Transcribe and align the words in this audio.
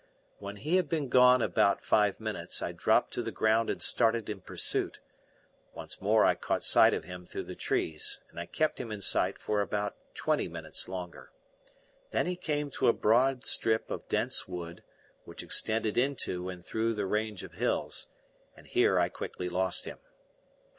When 0.39 0.55
he 0.55 0.77
had 0.77 0.89
been 0.89 1.09
gone 1.09 1.43
about 1.43 1.83
five 1.85 2.19
minutes, 2.19 2.63
I 2.63 2.71
dropped 2.71 3.13
to 3.13 3.21
the 3.21 3.31
ground 3.31 3.69
and 3.69 3.79
started 3.83 4.31
in 4.31 4.41
pursuit; 4.41 4.99
once 5.75 6.01
more 6.01 6.25
I 6.25 6.33
caught 6.33 6.63
sight 6.63 6.95
of 6.95 7.03
him 7.03 7.27
through 7.27 7.43
the 7.43 7.53
trees, 7.53 8.19
and 8.31 8.39
I 8.39 8.47
kept 8.47 8.79
him 8.81 8.91
in 8.91 9.01
sight 9.01 9.37
for 9.37 9.61
about 9.61 9.95
twenty 10.15 10.47
minutes 10.47 10.87
longer; 10.89 11.29
then 12.09 12.25
he 12.25 12.35
came 12.35 12.71
to 12.71 12.87
a 12.87 12.93
broad 12.93 13.45
strip 13.45 13.91
of 13.91 14.07
dense 14.07 14.47
wood 14.47 14.81
which 15.25 15.43
extended 15.43 15.99
into 15.99 16.49
and 16.49 16.65
through 16.65 16.95
the 16.95 17.05
range 17.05 17.43
of 17.43 17.53
hills, 17.53 18.07
and 18.57 18.65
here 18.65 18.97
I 18.97 19.07
quickly 19.07 19.49
lost 19.49 19.85
him. 19.85 19.99